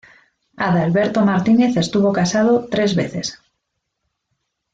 [0.57, 3.39] Adalberto Martínez estuvo casado tres veces.